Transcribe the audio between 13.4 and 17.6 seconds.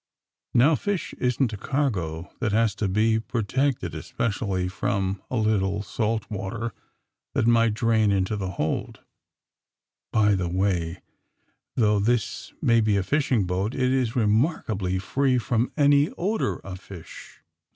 boat, it is remarkably free from any odor of fish.